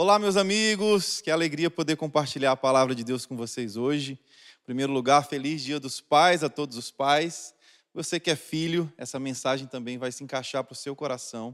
[0.00, 4.12] Olá, meus amigos, que alegria poder compartilhar a palavra de Deus com vocês hoje.
[4.12, 7.52] Em primeiro lugar, feliz Dia dos Pais a todos os pais.
[7.92, 11.52] Você que é filho, essa mensagem também vai se encaixar para o seu coração.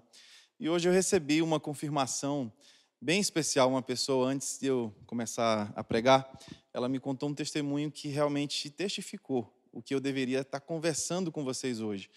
[0.60, 2.52] E hoje eu recebi uma confirmação
[3.00, 3.70] bem especial.
[3.70, 6.30] Uma pessoa, antes de eu começar a pregar,
[6.74, 11.42] ela me contou um testemunho que realmente testificou o que eu deveria estar conversando com
[11.42, 12.10] vocês hoje.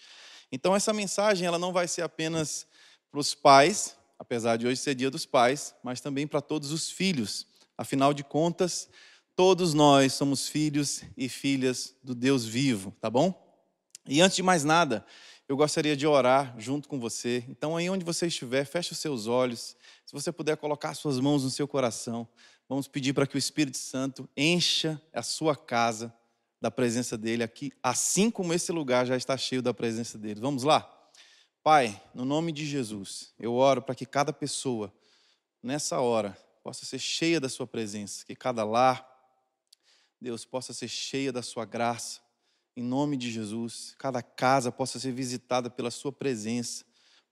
[0.52, 2.66] Então, essa mensagem ela não vai ser apenas
[3.10, 6.90] para os pais, apesar de hoje ser dia dos pais, mas também para todos os
[6.90, 7.46] filhos.
[7.76, 8.88] Afinal de contas,
[9.36, 13.46] todos nós somos filhos e filhas do Deus vivo, tá bom?
[14.06, 15.04] E antes de mais nada,
[15.48, 17.44] eu gostaria de orar junto com você.
[17.48, 19.76] Então, aí onde você estiver, feche os seus olhos.
[20.04, 22.26] Se você puder colocar suas mãos no seu coração,
[22.68, 26.12] vamos pedir para que o Espírito Santo encha a sua casa
[26.60, 30.40] da presença dele aqui, assim como esse lugar já está cheio da presença dele.
[30.40, 30.97] Vamos lá?
[31.70, 34.90] Pai, no nome de Jesus, eu oro para que cada pessoa,
[35.62, 39.06] nessa hora, possa ser cheia da Sua presença, que cada lar,
[40.18, 42.22] Deus, possa ser cheia da Sua graça,
[42.74, 46.86] em nome de Jesus, cada casa possa ser visitada pela Sua presença.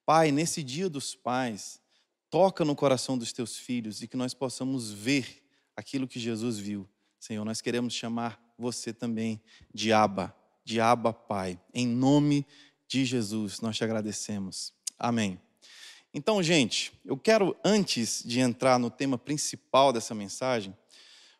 [0.05, 1.81] Pai, nesse dia dos pais,
[2.29, 5.43] toca no coração dos teus filhos e que nós possamos ver
[5.75, 6.87] aquilo que Jesus viu.
[7.19, 9.41] Senhor, nós queremos chamar você também
[9.73, 14.73] de Abba, de Abba Pai, em nome de de Jesus, nós te agradecemos.
[14.99, 15.41] Amém.
[16.13, 20.75] Então, gente, eu quero, antes de entrar no tema principal dessa mensagem,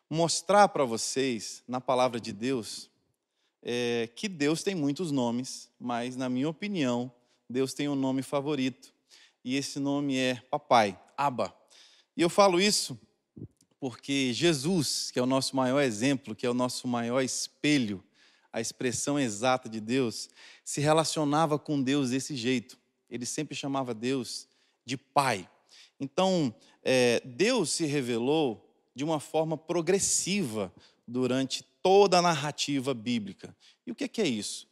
[0.09, 2.89] mostrar para vocês, na palavra de Deus,
[3.63, 7.11] é, que Deus tem muitos nomes, mas, na minha opinião,
[7.49, 8.93] Deus tem um nome favorito.
[9.43, 11.53] E esse nome é Papai, Abba.
[12.15, 12.99] E eu falo isso
[13.79, 18.03] porque Jesus, que é o nosso maior exemplo, que é o nosso maior espelho,
[18.57, 20.29] a expressão exata de Deus,
[20.63, 22.75] se relacionava com Deus desse jeito.
[23.07, 24.47] Ele sempre chamava Deus
[24.83, 25.47] de Pai.
[25.99, 30.73] Então, é, Deus se revelou de uma forma progressiva
[31.07, 33.55] durante toda a narrativa bíblica.
[33.85, 34.67] E o que é isso?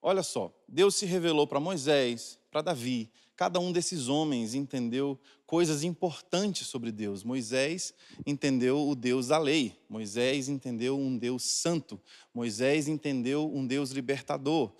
[0.00, 5.82] Olha só, Deus se revelou para Moisés, para Davi, cada um desses homens entendeu coisas
[5.84, 7.22] importantes sobre Deus.
[7.22, 7.92] Moisés
[8.24, 12.00] entendeu o Deus da lei, Moisés entendeu um Deus santo,
[12.32, 14.72] Moisés entendeu um Deus libertador.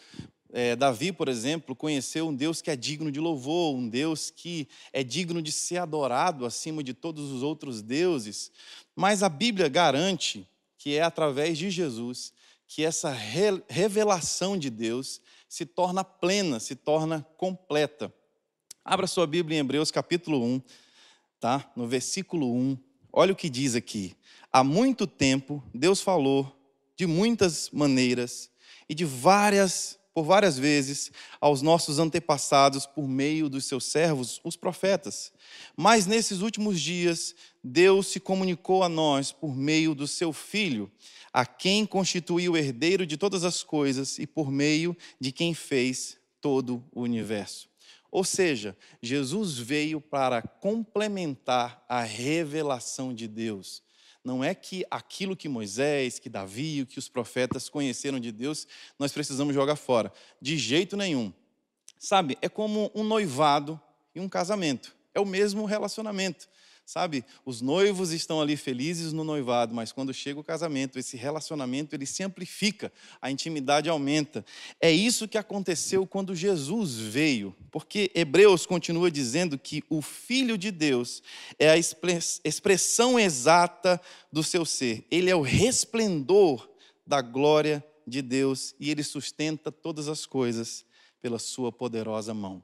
[0.53, 4.67] É, Davi, por exemplo, conheceu um Deus que é digno de louvor, um Deus que
[4.93, 8.51] é digno de ser adorado acima de todos os outros deuses.
[8.95, 12.33] Mas a Bíblia garante que é através de Jesus
[12.69, 13.13] que essa
[13.69, 18.13] revelação de Deus se torna plena, se torna completa.
[18.89, 20.63] Abra sua Bíblia em Hebreus capítulo 1,
[21.41, 21.69] tá?
[21.75, 22.79] No versículo 1.
[23.13, 24.15] Olha o que diz aqui.
[24.53, 26.57] Há muito tempo Deus falou
[26.95, 28.49] de muitas maneiras
[28.89, 31.11] e de várias por várias vezes
[31.41, 35.33] aos nossos antepassados por meio dos seus servos, os profetas.
[35.77, 40.89] Mas nesses últimos dias, Deus se comunicou a nós por meio do seu Filho,
[41.33, 46.85] a quem constituiu herdeiro de todas as coisas e por meio de quem fez todo
[46.93, 47.69] o universo.
[48.11, 53.83] Ou seja, Jesus veio para complementar a revelação de Deus.
[54.25, 58.67] Não é que aquilo que Moisés, que Davi, que os profetas conheceram de Deus,
[58.99, 60.13] nós precisamos jogar fora.
[60.43, 61.33] De jeito nenhum.
[61.99, 63.81] Sabe, é como um noivado
[64.15, 64.97] e um casamento.
[65.15, 66.49] É o mesmo relacionamento.
[66.89, 71.97] Sabe, os noivos estão ali felizes no noivado, mas quando chega o casamento, esse relacionamento
[71.97, 74.47] ele se amplifica, a intimidade aumenta.
[74.81, 80.71] É isso que aconteceu quando Jesus veio, porque Hebreus continua dizendo que o Filho de
[80.71, 81.25] Deus
[81.59, 85.05] é a expressão exata do seu ser.
[85.11, 86.71] Ele é o resplendor
[87.05, 90.85] da glória de Deus e ele sustenta todas as coisas
[91.21, 92.63] pela sua poderosa mão.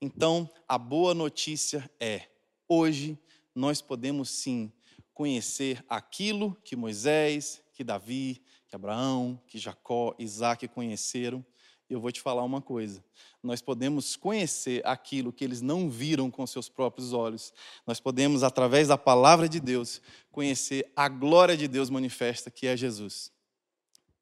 [0.00, 2.28] Então, a boa notícia é:
[2.68, 3.18] hoje
[3.56, 4.70] nós podemos sim
[5.14, 11.44] conhecer aquilo que Moisés, que Davi, que Abraão, que Jacó, Isaac conheceram.
[11.88, 13.02] Eu vou te falar uma coisa:
[13.42, 17.50] nós podemos conhecer aquilo que eles não viram com seus próprios olhos.
[17.86, 22.76] Nós podemos, através da palavra de Deus, conhecer a glória de Deus manifesta, que é
[22.76, 23.32] Jesus.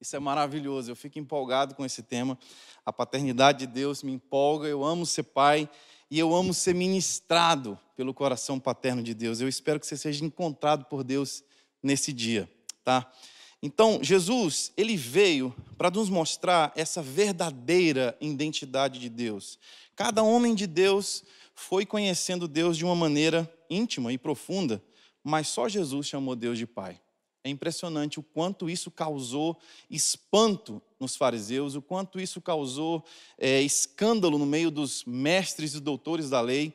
[0.00, 2.38] Isso é maravilhoso, eu fico empolgado com esse tema.
[2.84, 5.68] A paternidade de Deus me empolga, eu amo ser pai
[6.14, 9.40] e eu amo ser ministrado pelo coração paterno de Deus.
[9.40, 11.42] Eu espero que você seja encontrado por Deus
[11.82, 12.48] nesse dia,
[12.84, 13.12] tá?
[13.60, 19.58] Então, Jesus, ele veio para nos mostrar essa verdadeira identidade de Deus.
[19.96, 24.80] Cada homem de Deus foi conhecendo Deus de uma maneira íntima e profunda,
[25.20, 27.00] mas só Jesus chamou Deus de Pai.
[27.42, 29.58] É impressionante o quanto isso causou
[29.90, 33.04] espanto nos fariseus, o quanto isso causou
[33.38, 36.72] é, escândalo no meio dos mestres e doutores da lei,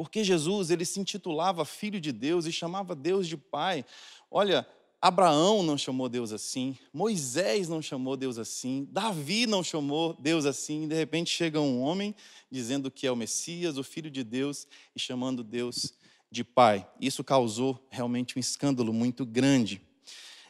[0.00, 3.84] Porque Jesus, ele se intitulava filho de Deus e chamava Deus de pai.
[4.30, 4.66] Olha,
[4.98, 10.88] Abraão não chamou Deus assim, Moisés não chamou Deus assim, Davi não chamou Deus assim.
[10.88, 12.14] De repente chega um homem
[12.50, 14.66] dizendo que é o Messias, o filho de Deus,
[14.96, 15.92] e chamando Deus
[16.30, 16.88] de pai.
[16.98, 19.82] Isso causou realmente um escândalo muito grande.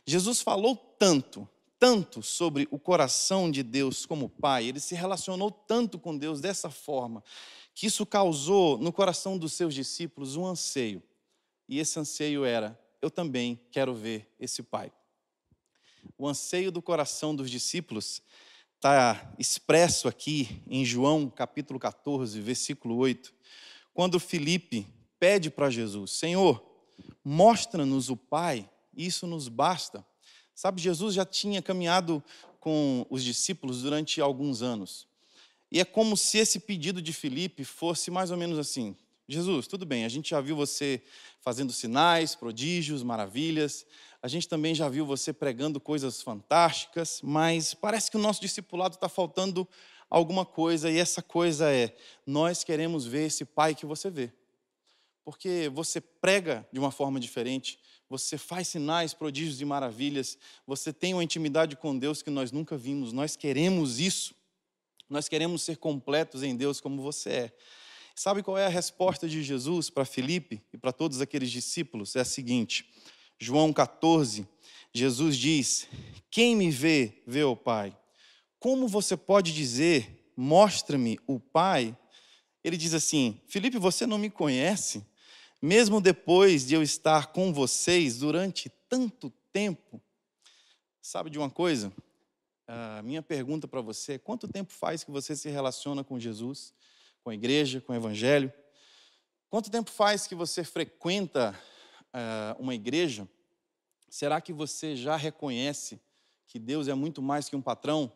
[0.06, 1.48] Jesus falou tanto,
[1.80, 6.68] tanto sobre o coração de Deus como pai, ele se relacionou tanto com Deus dessa
[6.68, 7.24] forma,
[7.74, 11.02] que isso causou no coração dos seus discípulos um anseio.
[11.66, 14.92] E esse anseio era: eu também quero ver esse pai.
[16.18, 18.22] O anseio do coração dos discípulos
[18.76, 23.32] está expresso aqui em João capítulo 14, versículo 8,
[23.94, 24.86] quando Felipe
[25.18, 26.62] pede para Jesus: Senhor,
[27.24, 30.04] mostra-nos o Pai, isso nos basta.
[30.60, 32.22] Sabe, Jesus já tinha caminhado
[32.60, 35.08] com os discípulos durante alguns anos.
[35.72, 38.94] E é como se esse pedido de Filipe fosse mais ou menos assim:
[39.26, 41.02] Jesus, tudo bem, a gente já viu você
[41.40, 43.86] fazendo sinais, prodígios, maravilhas,
[44.22, 48.96] a gente também já viu você pregando coisas fantásticas, mas parece que o nosso discipulado
[48.96, 49.66] está faltando
[50.10, 51.96] alguma coisa, e essa coisa é:
[52.26, 54.30] nós queremos ver esse Pai que você vê
[55.24, 57.78] porque você prega de uma forma diferente,
[58.10, 60.36] você faz sinais, prodígios e maravilhas,
[60.66, 63.12] você tem uma intimidade com Deus que nós nunca vimos.
[63.12, 64.34] Nós queremos isso.
[65.08, 67.56] Nós queremos ser completos em Deus como você é.
[68.16, 72.16] Sabe qual é a resposta de Jesus para Felipe e para todos aqueles discípulos?
[72.16, 72.84] É a seguinte:
[73.38, 74.46] João 14,
[74.92, 75.86] Jesus diz:
[76.30, 77.96] Quem me vê, vê o Pai.
[78.58, 81.96] Como você pode dizer, mostra-me o Pai?
[82.64, 85.04] Ele diz assim: Felipe, você não me conhece?
[85.60, 90.00] Mesmo depois de eu estar com vocês durante tanto tempo.
[91.00, 91.92] Sabe de uma coisa?
[92.66, 96.72] A minha pergunta para você é: quanto tempo faz que você se relaciona com Jesus,
[97.22, 98.52] com a igreja, com o evangelho?
[99.50, 101.58] Quanto tempo faz que você frequenta
[102.14, 103.28] uh, uma igreja?
[104.08, 106.00] Será que você já reconhece
[106.46, 108.12] que Deus é muito mais que um patrão?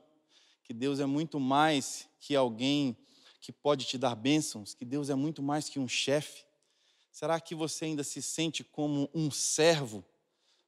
[0.62, 2.96] Que Deus é muito mais que alguém
[3.40, 4.72] que pode te dar bênçãos?
[4.72, 6.43] Que Deus é muito mais que um chefe?
[7.14, 10.04] Será que você ainda se sente como um servo?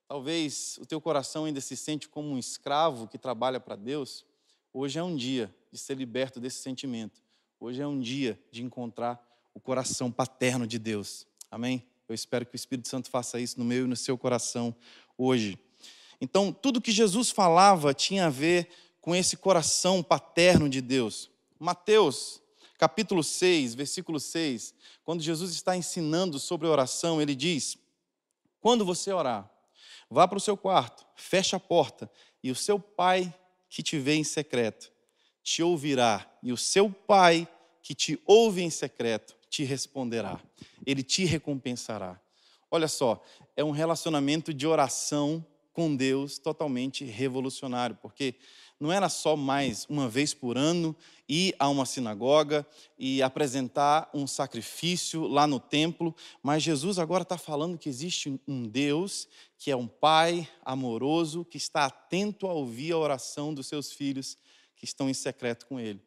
[0.06, 4.24] Talvez o teu coração ainda se sente como um escravo que trabalha para Deus.
[4.72, 7.20] Hoje é um dia de ser liberto desse sentimento.
[7.58, 9.20] Hoje é um dia de encontrar
[9.52, 11.26] o coração paterno de Deus.
[11.50, 11.84] Amém?
[12.08, 14.72] Eu espero que o Espírito Santo faça isso no meu e no seu coração
[15.18, 15.58] hoje.
[16.20, 18.68] Então, tudo que Jesus falava tinha a ver
[19.00, 21.28] com esse coração paterno de Deus.
[21.58, 22.40] Mateus
[22.78, 24.74] capítulo 6, versículo 6,
[25.04, 27.76] quando Jesus está ensinando sobre oração, ele diz:
[28.60, 29.50] Quando você orar,
[30.10, 32.10] vá para o seu quarto, feche a porta,
[32.42, 33.34] e o seu pai
[33.68, 34.92] que te vê em secreto
[35.42, 37.48] te ouvirá, e o seu pai
[37.80, 40.40] que te ouve em secreto te responderá,
[40.84, 42.20] ele te recompensará.
[42.68, 43.22] Olha só,
[43.56, 48.34] é um relacionamento de oração com Deus totalmente revolucionário, porque
[48.78, 50.94] não era só mais uma vez por ano
[51.28, 52.66] ir a uma sinagoga
[52.98, 58.68] e apresentar um sacrifício lá no templo, mas Jesus agora está falando que existe um
[58.68, 59.28] Deus
[59.58, 64.36] que é um Pai amoroso, que está atento a ouvir a oração dos seus filhos
[64.76, 66.00] que estão em secreto com Ele.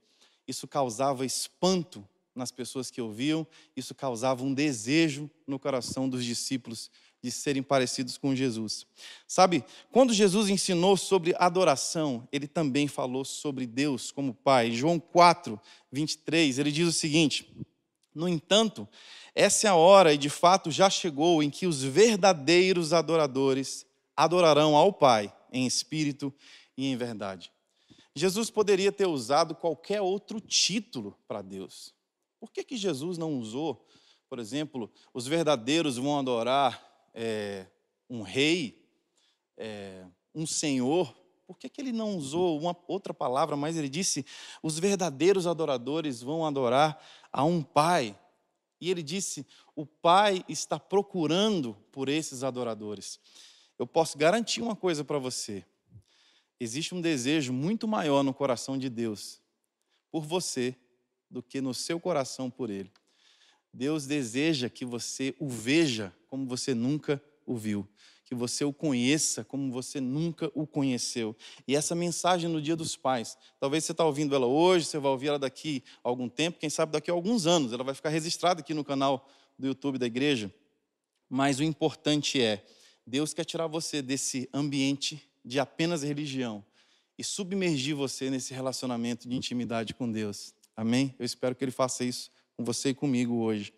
[0.47, 3.45] Isso causava espanto nas pessoas que ouviam,
[3.75, 6.89] isso causava um desejo no coração dos discípulos
[7.21, 8.85] de serem parecidos com Jesus.
[9.27, 14.71] Sabe, quando Jesus ensinou sobre adoração, ele também falou sobre Deus como Pai.
[14.71, 15.59] João 4,
[15.91, 17.49] 23, ele diz o seguinte:
[18.13, 18.87] No entanto,
[19.35, 23.85] essa é a hora, e de fato já chegou, em que os verdadeiros adoradores
[24.15, 26.33] adorarão ao Pai em espírito
[26.77, 27.51] e em verdade.
[28.15, 31.93] Jesus poderia ter usado qualquer outro título para Deus.
[32.39, 33.85] Por que, que Jesus não usou,
[34.29, 37.65] por exemplo, os verdadeiros vão adorar é,
[38.09, 38.85] um rei,
[39.57, 44.25] é, um senhor, por que, que ele não usou uma outra palavra, mas ele disse:
[44.61, 48.17] os verdadeiros adoradores vão adorar a um pai.
[48.79, 53.19] E ele disse: o pai está procurando por esses adoradores.
[53.79, 55.65] Eu posso garantir uma coisa para você:
[56.59, 59.41] existe um desejo muito maior no coração de Deus
[60.11, 60.75] por você
[61.29, 62.91] do que no seu coração por ele.
[63.73, 67.87] Deus deseja que você o veja como você nunca o viu,
[68.25, 71.35] que você o conheça como você nunca o conheceu.
[71.67, 75.11] E essa mensagem no Dia dos Pais, talvez você está ouvindo ela hoje, você vai
[75.11, 78.09] ouvir ela daqui a algum tempo, quem sabe daqui a alguns anos, ela vai ficar
[78.09, 80.53] registrada aqui no canal do YouTube da igreja.
[81.29, 82.65] Mas o importante é,
[83.05, 86.63] Deus quer tirar você desse ambiente de apenas religião
[87.17, 90.53] e submergir você nesse relacionamento de intimidade com Deus.
[90.75, 91.13] Amém?
[91.19, 93.73] Eu espero que Ele faça isso com você e comigo hoje.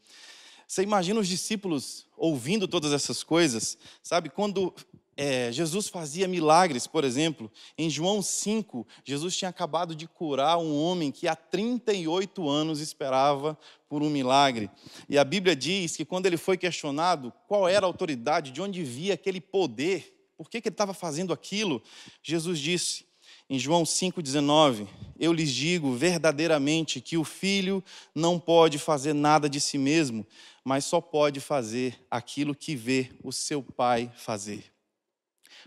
[0.68, 4.28] Você imagina os discípulos ouvindo todas essas coisas, sabe?
[4.28, 4.74] Quando
[5.16, 10.76] é, Jesus fazia milagres, por exemplo, em João 5, Jesus tinha acabado de curar um
[10.76, 13.56] homem que há 38 anos esperava
[13.88, 14.68] por um milagre.
[15.08, 18.84] E a Bíblia diz que quando ele foi questionado qual era a autoridade, de onde
[18.84, 21.84] via aquele poder, por que, que ele estava fazendo aquilo,
[22.24, 23.06] Jesus disse:
[23.52, 24.88] em João 5,19:
[25.20, 27.84] Eu lhes digo verdadeiramente que o filho
[28.16, 30.26] não pode fazer nada de si mesmo,
[30.64, 34.72] mas só pode fazer aquilo que vê o seu pai fazer.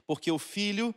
[0.07, 0.95] Porque o filho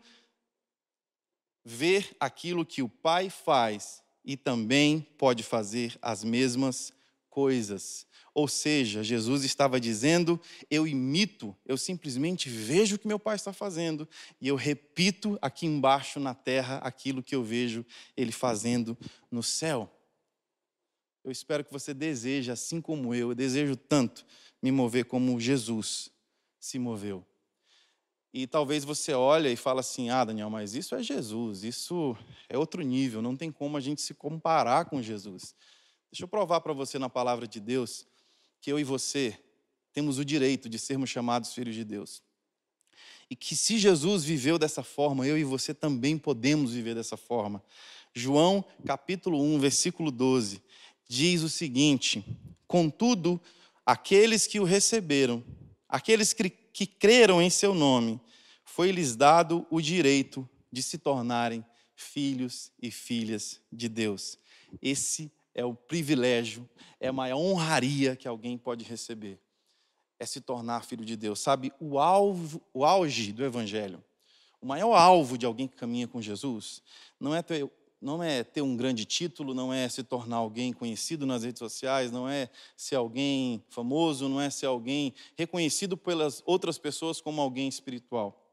[1.66, 6.94] vê aquilo que o pai faz e também pode fazer as mesmas
[7.30, 8.08] coisas.
[8.38, 10.40] Ou seja, Jesus estava dizendo:
[10.70, 14.08] eu imito, eu simplesmente vejo o que meu pai está fazendo
[14.40, 17.84] e eu repito aqui embaixo na terra aquilo que eu vejo
[18.16, 18.96] ele fazendo
[19.32, 19.92] no céu.
[21.24, 24.24] Eu espero que você deseje, assim como eu, eu desejo tanto
[24.62, 26.12] me mover como Jesus
[26.60, 27.26] se moveu.
[28.32, 32.16] E talvez você olhe e fala assim: "Ah, Daniel, mas isso é Jesus, isso
[32.48, 35.56] é outro nível, não tem como a gente se comparar com Jesus".
[36.12, 38.06] Deixa eu provar para você na palavra de Deus
[38.68, 39.40] que eu e você
[39.94, 42.22] temos o direito de sermos chamados filhos de Deus.
[43.30, 47.64] E que se Jesus viveu dessa forma, eu e você também podemos viver dessa forma.
[48.14, 50.62] João capítulo 1, versículo 12,
[51.08, 52.26] diz o seguinte:
[52.68, 53.40] Contudo,
[53.86, 55.42] aqueles que o receberam,
[55.88, 58.20] aqueles que, que creram em seu nome,
[58.66, 64.38] foi-lhes dado o direito de se tornarem filhos e filhas de Deus.
[64.82, 69.40] Esse é o privilégio, é a maior honraria que alguém pode receber.
[70.20, 71.40] É se tornar filho de Deus.
[71.40, 74.04] Sabe, o, alvo, o auge do Evangelho,
[74.62, 76.84] o maior alvo de alguém que caminha com Jesus,
[77.20, 81.26] não é ter, não é ter um grande título, não é se tornar alguém conhecido
[81.26, 86.78] nas redes sociais, não é ser alguém famoso, não é ser alguém reconhecido pelas outras
[86.78, 88.44] pessoas como alguém espiritual.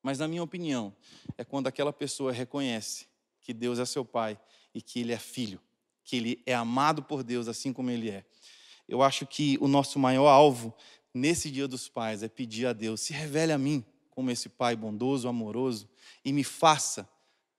[0.00, 0.94] Mas, na minha opinião,
[1.36, 3.08] é quando aquela pessoa reconhece
[3.40, 4.38] que Deus é seu Pai
[4.72, 5.60] e que Ele é filho
[6.04, 8.24] que ele é amado por Deus assim como ele é.
[8.88, 10.74] Eu acho que o nosso maior alvo
[11.14, 14.76] nesse Dia dos Pais é pedir a Deus: se revele a mim como esse Pai
[14.76, 15.88] bondoso, amoroso
[16.24, 17.08] e me faça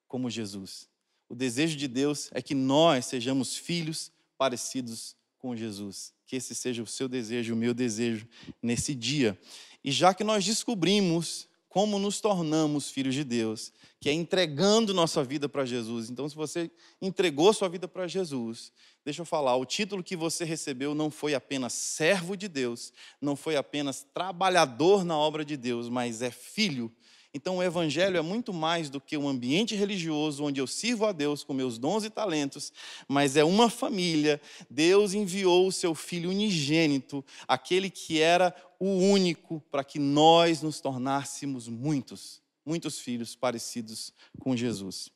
[0.08, 0.88] como Jesus.
[1.28, 6.14] O desejo de Deus é que nós sejamos filhos parecidos com Jesus.
[6.28, 8.28] Que esse seja o seu desejo, o meu desejo
[8.62, 9.40] nesse dia.
[9.84, 15.24] E já que nós descobrimos como nos tornamos filhos de Deus, que é entregando nossa
[15.24, 16.10] vida para Jesus.
[16.10, 16.70] Então, se você
[17.02, 18.70] entregou sua vida para Jesus,
[19.06, 22.92] deixa eu falar, o título que você recebeu não foi apenas servo de Deus,
[23.22, 26.92] não foi apenas trabalhador na obra de Deus, mas é filho
[27.36, 31.12] então, o Evangelho é muito mais do que um ambiente religioso onde eu sirvo a
[31.12, 32.72] Deus com meus dons e talentos,
[33.08, 34.40] mas é uma família.
[34.70, 40.80] Deus enviou o seu Filho unigênito, aquele que era o único, para que nós nos
[40.80, 45.10] tornássemos muitos, muitos filhos parecidos com Jesus.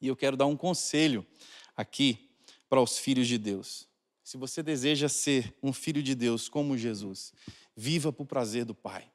[0.00, 1.26] E eu quero dar um conselho
[1.76, 2.30] aqui
[2.68, 3.88] para os filhos de Deus.
[4.22, 7.32] Se você deseja ser um filho de Deus como Jesus,
[7.74, 9.10] viva para o prazer do Pai.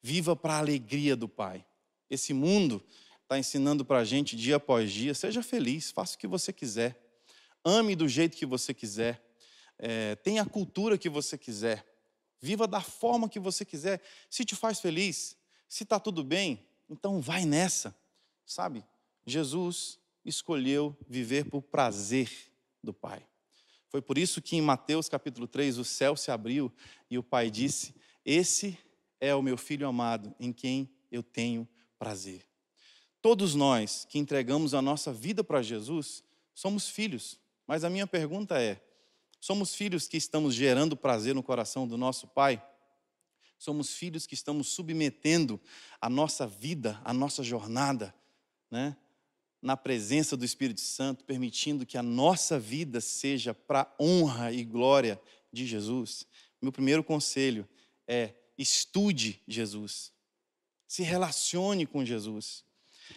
[0.00, 1.66] Viva para a alegria do Pai.
[2.08, 2.84] Esse mundo
[3.22, 6.98] está ensinando para a gente dia após dia: seja feliz, faça o que você quiser,
[7.64, 9.22] ame do jeito que você quiser,
[9.78, 11.84] é, tenha a cultura que você quiser,
[12.40, 14.00] viva da forma que você quiser.
[14.30, 15.36] Se te faz feliz,
[15.68, 17.96] se está tudo bem, então vai nessa,
[18.46, 18.84] sabe?
[19.26, 22.30] Jesus escolheu viver por prazer
[22.82, 23.26] do Pai.
[23.88, 26.72] Foi por isso que em Mateus capítulo 3 o céu se abriu
[27.10, 28.78] e o Pai disse: Esse
[29.20, 31.66] é o meu filho amado, em quem eu tenho
[31.98, 32.46] prazer.
[33.20, 36.22] Todos nós que entregamos a nossa vida para Jesus
[36.54, 38.80] somos filhos, mas a minha pergunta é:
[39.40, 42.62] somos filhos que estamos gerando prazer no coração do nosso Pai?
[43.58, 45.60] Somos filhos que estamos submetendo
[46.00, 48.14] a nossa vida, a nossa jornada,
[48.70, 48.96] né?
[49.60, 55.20] na presença do Espírito Santo, permitindo que a nossa vida seja para honra e glória
[55.52, 56.24] de Jesus.
[56.62, 57.68] Meu primeiro conselho
[58.06, 60.12] é estude Jesus,
[60.86, 62.64] se relacione com Jesus,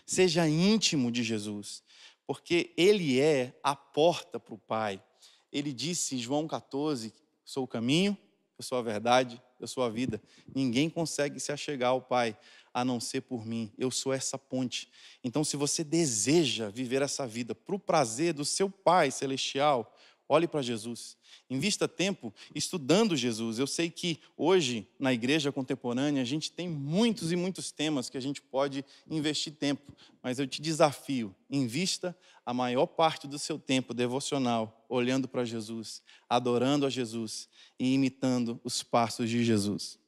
[0.06, 1.84] seja íntimo de Jesus,
[2.26, 5.04] porque Ele é a porta para o Pai.
[5.52, 8.18] Ele disse em João 14: Sou o caminho,
[8.58, 10.22] eu sou a verdade, eu sou a vida.
[10.54, 12.38] Ninguém consegue se achegar ao Pai
[12.74, 13.72] a não ser por mim.
[13.78, 14.90] Eu sou essa ponte.
[15.24, 19.91] Então, se você deseja viver essa vida para o prazer do seu Pai celestial,
[20.34, 21.18] Olhe para Jesus.
[21.50, 23.60] Invista tempo estudando Jesus.
[23.60, 28.16] Eu sei que hoje, na igreja contemporânea, a gente tem muitos e muitos temas que
[28.18, 29.92] a gente pode investir tempo,
[30.24, 36.02] mas eu te desafio: invista a maior parte do seu tempo devocional olhando para Jesus,
[36.30, 40.00] adorando a Jesus e imitando os passos de Jesus.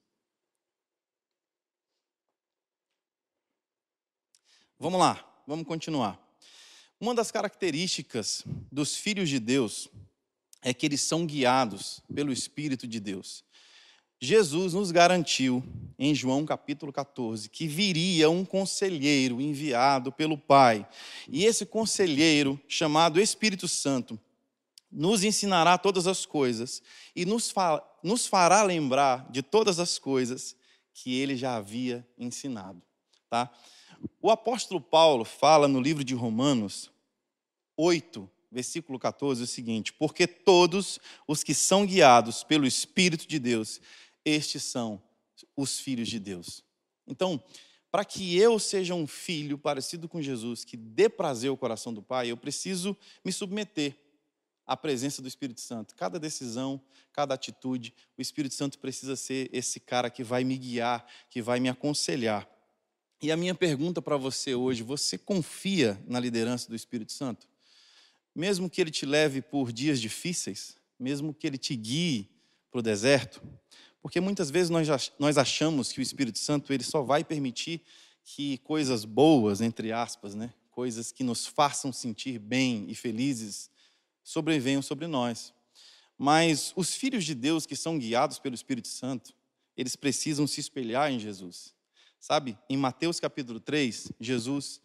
[4.79, 6.17] Vamos lá, vamos continuar.
[6.97, 9.89] Uma das características dos filhos de Deus
[10.63, 13.43] é que eles são guiados pelo Espírito de Deus.
[14.19, 15.61] Jesus nos garantiu,
[15.99, 20.87] em João capítulo 14, que viria um conselheiro enviado pelo Pai.
[21.27, 24.17] E esse conselheiro, chamado Espírito Santo,
[24.89, 26.81] nos ensinará todas as coisas
[27.13, 30.55] e nos, fa nos fará lembrar de todas as coisas
[30.93, 32.81] que ele já havia ensinado.
[33.29, 33.51] Tá?
[34.21, 36.89] O apóstolo Paulo fala no livro de Romanos
[37.75, 43.81] 8, versículo 14, o seguinte: Porque todos os que são guiados pelo Espírito de Deus,
[44.23, 45.01] estes são
[45.57, 46.63] os filhos de Deus.
[47.07, 47.43] Então,
[47.91, 52.01] para que eu seja um filho parecido com Jesus, que dê prazer ao coração do
[52.01, 53.95] Pai, eu preciso me submeter
[54.65, 55.95] à presença do Espírito Santo.
[55.95, 56.81] Cada decisão,
[57.11, 61.59] cada atitude, o Espírito Santo precisa ser esse cara que vai me guiar, que vai
[61.59, 62.47] me aconselhar.
[63.21, 67.47] E a minha pergunta para você hoje: você confia na liderança do Espírito Santo?
[68.35, 72.29] Mesmo que ele te leve por dias difíceis, mesmo que ele te guie
[72.71, 73.41] para o deserto,
[74.01, 77.81] porque muitas vezes nós achamos que o Espírito Santo ele só vai permitir
[78.23, 83.69] que coisas boas, entre aspas, né, coisas que nos façam sentir bem e felizes,
[84.23, 85.53] sobrevenham sobre nós.
[86.17, 89.33] Mas os filhos de Deus que são guiados pelo Espírito Santo,
[89.75, 91.73] eles precisam se espelhar em Jesus.
[92.19, 94.81] Sabe, em Mateus capítulo 3, Jesus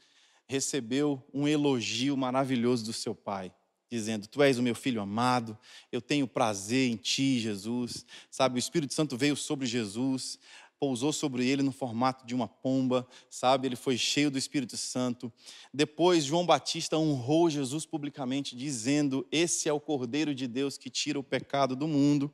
[0.48, 3.52] recebeu um elogio maravilhoso do seu pai,
[3.90, 5.56] dizendo: Tu és o meu filho amado,
[5.92, 8.04] eu tenho prazer em ti, Jesus.
[8.30, 10.38] Sabe, o Espírito Santo veio sobre Jesus,
[10.80, 13.68] pousou sobre ele no formato de uma pomba, sabe?
[13.68, 15.30] Ele foi cheio do Espírito Santo.
[15.72, 21.18] Depois, João Batista honrou Jesus publicamente, dizendo: Esse é o Cordeiro de Deus que tira
[21.18, 22.32] o pecado do mundo.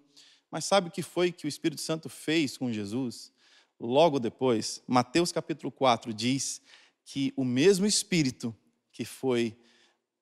[0.51, 3.33] Mas sabe o que foi que o Espírito Santo fez com Jesus?
[3.81, 6.63] Logo depois, Mateus capítulo 4 diz
[7.05, 8.55] que o mesmo Espírito
[8.93, 9.57] que foi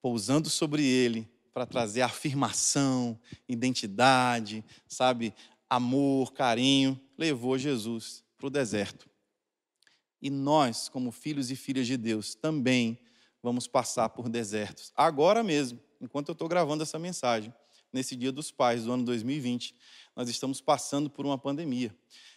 [0.00, 3.18] pousando sobre ele para trazer afirmação,
[3.48, 5.34] identidade, sabe,
[5.68, 9.08] amor, carinho, levou Jesus para o deserto.
[10.20, 12.98] E nós, como filhos e filhas de Deus, também
[13.42, 14.92] vamos passar por desertos.
[14.96, 17.52] Agora mesmo, enquanto eu estou gravando essa mensagem,
[17.92, 19.74] nesse Dia dos Pais do ano 2020,
[20.16, 21.94] nós estamos passando por uma pandemia.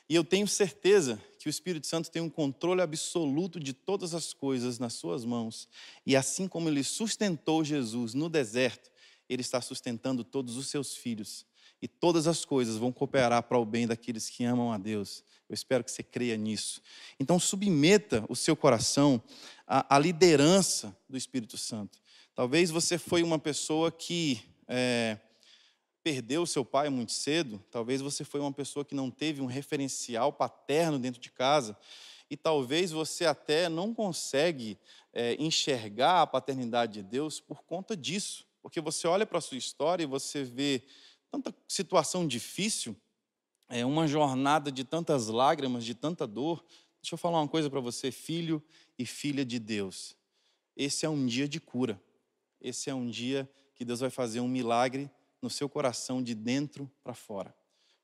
[0.10, 4.34] E eu tenho certeza que o Espírito Santo tem um controle absoluto de todas as
[4.34, 5.70] coisas nas suas mãos.
[6.04, 8.90] E assim como ele sustentou Jesus no deserto,
[9.30, 11.46] ele está sustentando todos os seus filhos.
[11.80, 15.24] E todas as coisas vão cooperar para o bem daqueles que amam a Deus.
[15.48, 16.82] Eu espero que você creia nisso.
[17.20, 19.22] Então, submeta o seu coração
[19.68, 22.02] à, à liderança do Espírito Santo.
[22.34, 25.20] Talvez você foi uma pessoa que é,
[26.06, 30.32] perdeu seu pai muito cedo, talvez você foi uma pessoa que não teve um referencial
[30.32, 31.76] paterno dentro de casa,
[32.30, 34.78] e talvez você até não consegue
[35.12, 39.58] é, enxergar a paternidade de Deus por conta disso, porque você olha para a sua
[39.58, 40.84] história e você vê
[41.32, 42.96] tanta situação difícil,
[43.68, 46.64] é uma jornada de tantas lágrimas, de tanta dor.
[47.02, 48.62] Deixa eu falar uma coisa para você, filho
[48.96, 50.16] e filha de Deus.
[50.78, 52.00] Esse é um dia de cura.
[52.62, 55.10] Esse é um dia que Deus vai fazer um milagre
[55.46, 57.56] no seu coração de dentro para fora.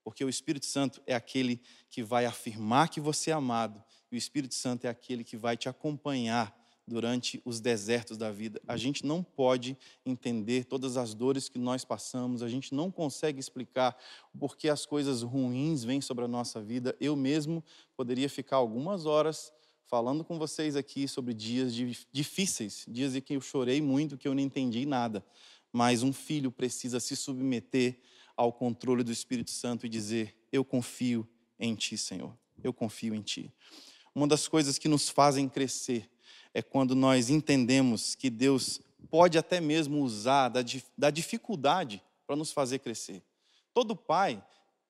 [0.03, 4.17] Porque o Espírito Santo é aquele que vai afirmar que você é amado, e o
[4.17, 6.55] Espírito Santo é aquele que vai te acompanhar
[6.87, 8.61] durante os desertos da vida.
[8.67, 9.75] A gente não pode
[10.05, 13.97] entender todas as dores que nós passamos, a gente não consegue explicar
[14.37, 16.95] por que as coisas ruins vêm sobre a nossa vida.
[16.99, 17.63] Eu mesmo
[17.97, 19.51] poderia ficar algumas horas
[19.85, 21.73] falando com vocês aqui sobre dias
[22.11, 25.25] difíceis, dias em que eu chorei muito, que eu não entendi nada
[25.71, 27.99] mas um filho precisa se submeter
[28.35, 31.27] ao controle do Espírito Santo e dizer: Eu confio
[31.59, 33.53] em Ti, Senhor, eu confio em Ti.
[34.13, 36.09] Uma das coisas que nos fazem crescer
[36.53, 40.61] é quando nós entendemos que Deus pode até mesmo usar da,
[40.97, 43.23] da dificuldade para nos fazer crescer.
[43.73, 44.43] Todo pai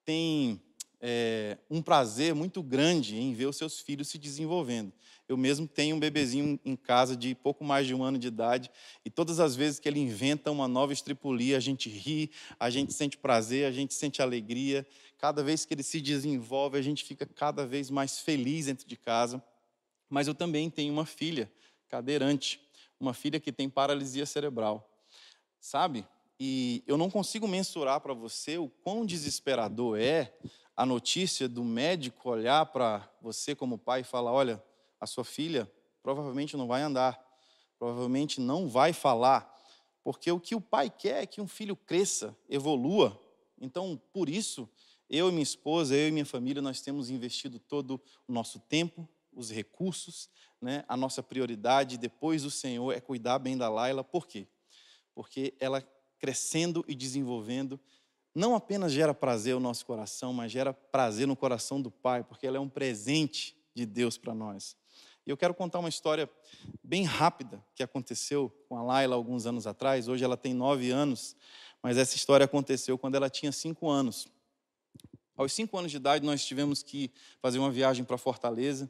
[0.03, 0.61] tem
[1.01, 4.93] é, um prazer muito grande em ver os seus filhos se desenvolvendo.
[5.27, 8.69] Eu mesmo tenho um bebezinho em casa de pouco mais de um ano de idade,
[9.03, 12.93] e todas as vezes que ele inventa uma nova estripulia, a gente ri, a gente
[12.93, 14.85] sente prazer, a gente sente alegria.
[15.17, 18.95] Cada vez que ele se desenvolve, a gente fica cada vez mais feliz dentro de
[18.95, 19.41] casa.
[20.09, 21.51] Mas eu também tenho uma filha
[21.87, 22.59] cadeirante,
[22.99, 24.87] uma filha que tem paralisia cerebral.
[25.59, 26.05] Sabe?
[26.43, 30.33] E eu não consigo mensurar para você o quão desesperador é
[30.75, 34.63] a notícia do médico olhar para você como pai e falar: olha,
[34.99, 37.23] a sua filha provavelmente não vai andar,
[37.77, 39.55] provavelmente não vai falar,
[40.03, 43.21] porque o que o pai quer é que um filho cresça, evolua.
[43.59, 44.67] Então, por isso,
[45.07, 49.07] eu e minha esposa, eu e minha família, nós temos investido todo o nosso tempo,
[49.31, 50.27] os recursos,
[50.59, 50.83] né?
[50.87, 54.03] a nossa prioridade depois do Senhor é cuidar bem da Laila.
[54.03, 54.47] Por quê?
[55.13, 55.85] Porque ela
[56.21, 57.79] crescendo e desenvolvendo
[58.33, 62.47] não apenas gera prazer ao nosso coração, mas gera prazer no coração do Pai, porque
[62.47, 64.77] ela é um presente de Deus para nós.
[65.25, 66.29] E eu quero contar uma história
[66.81, 70.07] bem rápida que aconteceu com a Laila alguns anos atrás.
[70.07, 71.35] Hoje ela tem nove anos,
[71.83, 74.27] mas essa história aconteceu quando ela tinha cinco anos.
[75.35, 78.89] Aos cinco anos de idade, nós tivemos que fazer uma viagem para Fortaleza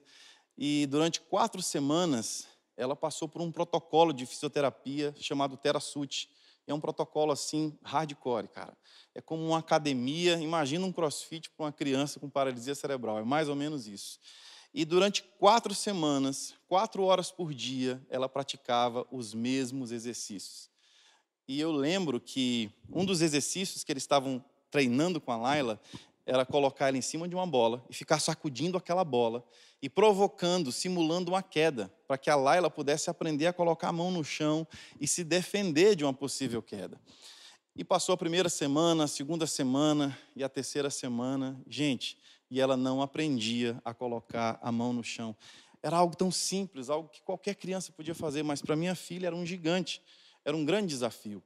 [0.57, 6.29] e durante quatro semanas ela passou por um protocolo de fisioterapia chamado TeraSut.
[6.67, 8.77] É um protocolo assim, hardcore, cara.
[9.13, 13.49] É como uma academia, imagina um crossfit para uma criança com paralisia cerebral, é mais
[13.49, 14.19] ou menos isso.
[14.73, 20.69] E durante quatro semanas, quatro horas por dia, ela praticava os mesmos exercícios.
[21.45, 25.81] E eu lembro que um dos exercícios que eles estavam treinando com a Laila
[26.25, 29.43] era colocar ela em cima de uma bola e ficar sacudindo aquela bola
[29.81, 34.11] e provocando, simulando uma queda, para que a Laila pudesse aprender a colocar a mão
[34.11, 34.67] no chão
[34.99, 36.99] e se defender de uma possível queda.
[37.75, 42.17] E passou a primeira semana, a segunda semana e a terceira semana, gente,
[42.49, 45.35] e ela não aprendia a colocar a mão no chão.
[45.81, 49.35] Era algo tão simples, algo que qualquer criança podia fazer, mas para minha filha era
[49.35, 50.01] um gigante,
[50.43, 51.41] era um grande desafio.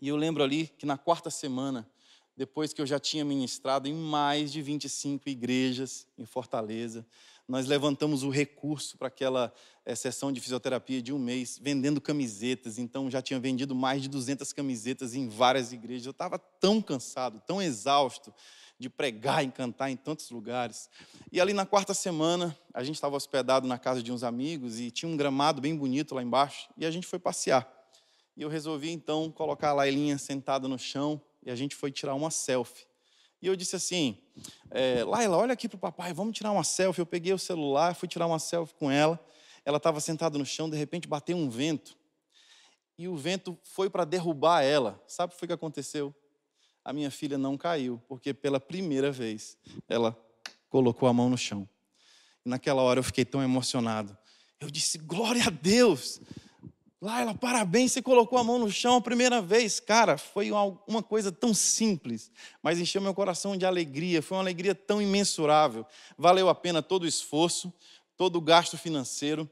[0.00, 1.88] E eu lembro ali que na quarta semana,
[2.42, 7.06] depois que eu já tinha ministrado em mais de 25 igrejas em Fortaleza.
[7.46, 9.54] Nós levantamos o recurso para aquela
[9.86, 12.78] é, sessão de fisioterapia de um mês, vendendo camisetas.
[12.80, 16.06] Então, já tinha vendido mais de 200 camisetas em várias igrejas.
[16.06, 18.34] Eu estava tão cansado, tão exausto
[18.76, 20.90] de pregar e cantar em tantos lugares.
[21.30, 24.90] E ali na quarta semana, a gente estava hospedado na casa de uns amigos e
[24.90, 26.68] tinha um gramado bem bonito lá embaixo.
[26.76, 27.72] E a gente foi passear.
[28.36, 32.14] E eu resolvi então colocar a Lailinha sentada no chão e a gente foi tirar
[32.14, 32.86] uma selfie.
[33.40, 34.16] E eu disse assim,
[34.70, 37.00] é, Laila, olha aqui para o papai, vamos tirar uma selfie.
[37.00, 39.18] Eu peguei o celular, fui tirar uma selfie com ela.
[39.64, 41.98] Ela estava sentada no chão, de repente bateu um vento.
[42.96, 45.02] E o vento foi para derrubar ela.
[45.08, 46.14] Sabe o que aconteceu?
[46.84, 49.56] A minha filha não caiu, porque pela primeira vez
[49.88, 50.16] ela
[50.68, 51.68] colocou a mão no chão.
[52.44, 54.16] E naquela hora eu fiquei tão emocionado.
[54.60, 56.20] Eu disse, glória a Deus!
[57.02, 59.80] Laila, parabéns, você colocou a mão no chão a primeira vez.
[59.80, 62.30] Cara, foi uma coisa tão simples,
[62.62, 64.22] mas encheu meu coração de alegria.
[64.22, 65.84] Foi uma alegria tão imensurável.
[66.16, 67.72] Valeu a pena todo o esforço,
[68.16, 69.50] todo o gasto financeiro.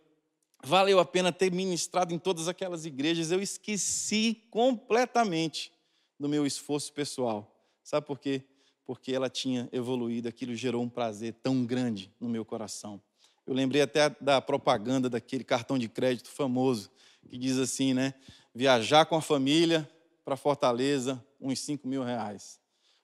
[0.62, 3.32] Valeu a pena ter ministrado em todas aquelas igrejas.
[3.32, 5.72] Eu esqueci completamente
[6.20, 7.52] do meu esforço pessoal.
[7.82, 8.44] Sabe por quê?
[8.86, 13.02] Porque ela tinha evoluído, aquilo gerou um prazer tão grande no meu coração.
[13.44, 16.88] Eu lembrei até da propaganda daquele cartão de crédito famoso
[17.28, 18.14] que diz assim, né?
[18.54, 19.88] Viajar com a família
[20.24, 22.60] para Fortaleza, uns 5 mil reais.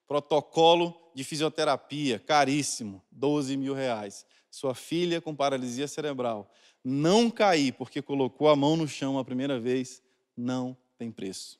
[0.06, 4.24] Protocolo de fisioterapia, caríssimo, 12 mil reais.
[4.50, 6.50] Sua filha com paralisia cerebral.
[6.84, 10.02] Não cair porque colocou a mão no chão a primeira vez,
[10.36, 11.58] não tem preço.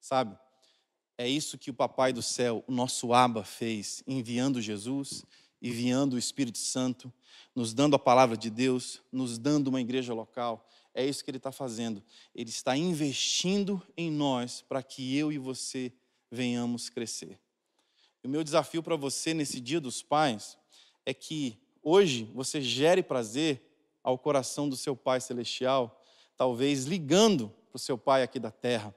[0.00, 0.38] Sabe?
[1.16, 5.24] É isso que o Papai do Céu, o nosso Aba, fez, enviando Jesus,
[5.60, 7.12] enviando o Espírito Santo,
[7.54, 10.64] nos dando a palavra de Deus, nos dando uma igreja local,
[10.98, 12.02] é isso que ele está fazendo.
[12.34, 15.92] Ele está investindo em nós para que eu e você
[16.28, 17.38] venhamos crescer.
[18.24, 20.58] o meu desafio para você nesse Dia dos Pais
[21.06, 23.62] é que hoje você gere prazer
[24.02, 26.02] ao coração do seu Pai Celestial,
[26.36, 28.92] talvez ligando para o seu Pai aqui da terra.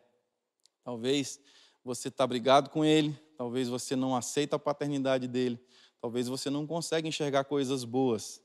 [0.83, 1.39] Talvez
[1.83, 5.63] você está brigado com ele, talvez você não aceita a paternidade dele,
[6.01, 8.41] talvez você não consegue enxergar coisas boas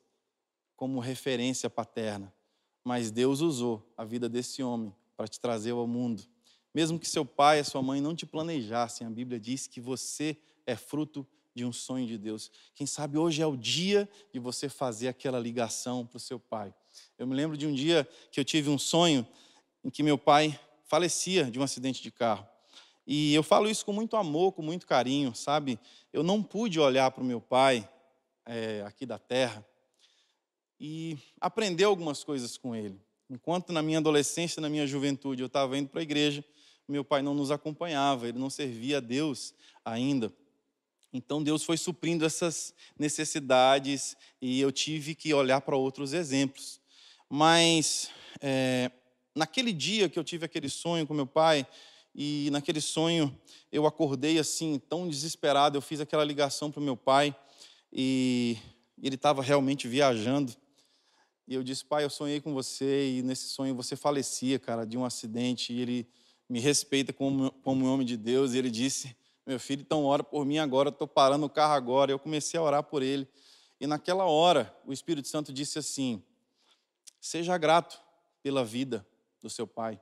[0.76, 2.35] como referência paterna
[2.86, 6.22] mas Deus usou a vida desse homem para te trazer ao mundo.
[6.72, 10.36] Mesmo que seu pai e sua mãe não te planejassem, a Bíblia diz que você
[10.64, 12.48] é fruto de um sonho de Deus.
[12.76, 16.72] Quem sabe hoje é o dia de você fazer aquela ligação para o seu pai.
[17.18, 19.26] Eu me lembro de um dia que eu tive um sonho
[19.82, 22.46] em que meu pai falecia de um acidente de carro.
[23.04, 25.76] E eu falo isso com muito amor, com muito carinho, sabe?
[26.12, 27.88] Eu não pude olhar para o meu pai
[28.44, 29.66] é, aqui da terra
[30.80, 33.00] e aprender algumas coisas com ele.
[33.28, 36.44] Enquanto na minha adolescência, na minha juventude, eu estava indo para a igreja,
[36.88, 39.52] meu pai não nos acompanhava, ele não servia a Deus
[39.84, 40.32] ainda.
[41.12, 46.80] Então Deus foi suprindo essas necessidades e eu tive que olhar para outros exemplos.
[47.28, 48.10] Mas
[48.40, 48.90] é,
[49.34, 51.66] naquele dia que eu tive aquele sonho com meu pai,
[52.18, 53.38] e naquele sonho
[53.70, 55.76] eu acordei assim, tão desesperado.
[55.76, 57.36] Eu fiz aquela ligação para o meu pai
[57.92, 58.56] e
[59.02, 60.54] ele estava realmente viajando.
[61.46, 64.98] E eu disse, pai, eu sonhei com você e nesse sonho você falecia, cara, de
[64.98, 65.72] um acidente.
[65.72, 66.08] E ele
[66.48, 68.52] me respeita como, como um homem de Deus.
[68.52, 72.10] E ele disse, meu filho, então ora por mim agora, estou parando o carro agora.
[72.10, 73.28] Eu comecei a orar por ele.
[73.80, 76.22] E naquela hora, o Espírito Santo disse assim:
[77.20, 78.00] Seja grato
[78.42, 79.06] pela vida
[79.40, 80.00] do seu pai.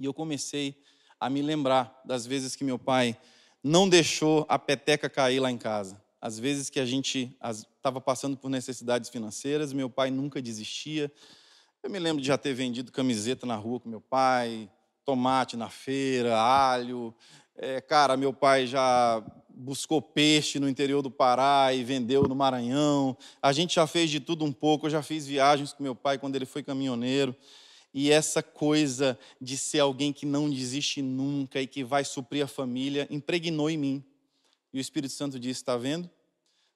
[0.00, 0.82] E eu comecei
[1.20, 3.16] a me lembrar das vezes que meu pai
[3.62, 6.01] não deixou a peteca cair lá em casa.
[6.22, 7.36] Às vezes que a gente
[7.76, 11.10] estava passando por necessidades financeiras, meu pai nunca desistia.
[11.82, 14.70] Eu me lembro de já ter vendido camiseta na rua com meu pai,
[15.04, 17.12] tomate na feira, alho.
[17.56, 23.16] É, cara, meu pai já buscou peixe no interior do Pará e vendeu no Maranhão.
[23.42, 24.86] A gente já fez de tudo um pouco.
[24.86, 27.34] Eu já fiz viagens com meu pai quando ele foi caminhoneiro.
[27.92, 32.48] E essa coisa de ser alguém que não desiste nunca e que vai suprir a
[32.48, 34.04] família impregnou em mim.
[34.72, 36.10] E o Espírito Santo disse: Está vendo?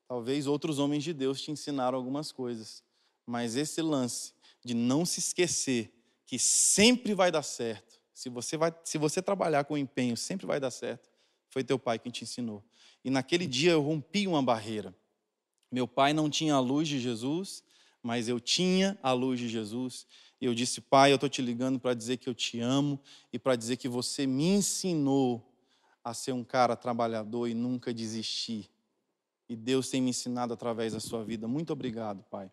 [0.09, 2.83] Talvez outros homens de Deus te ensinaram algumas coisas,
[3.27, 4.33] mas esse lance
[4.65, 5.93] de não se esquecer
[6.25, 10.59] que sempre vai dar certo, se você, vai, se você trabalhar com empenho, sempre vai
[10.59, 11.09] dar certo,
[11.51, 12.65] foi teu pai quem te ensinou.
[13.05, 14.95] E naquele dia eu rompi uma barreira.
[15.71, 17.63] Meu pai não tinha a luz de Jesus,
[18.03, 20.07] mas eu tinha a luz de Jesus.
[20.41, 23.01] E eu disse, pai, eu estou te ligando para dizer que eu te amo
[23.33, 25.47] e para dizer que você me ensinou
[26.07, 28.71] a ser um cara trabalhador e nunca desistir.
[29.49, 31.49] E Deus tem me ensinado através da sua vida.
[31.49, 32.49] Muito obrigado, pai.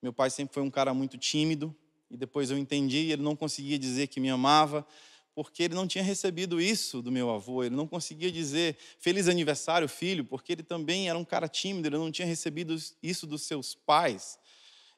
[0.00, 1.74] Meu pai sempre foi um cara muito tímido
[2.08, 4.86] e depois eu entendi, ele não conseguia dizer que me amava,
[5.34, 9.88] porque ele não tinha recebido isso do meu avô, ele não conseguia dizer feliz aniversário,
[9.88, 13.74] filho, porque ele também era um cara tímido, ele não tinha recebido isso dos seus
[13.74, 14.38] pais.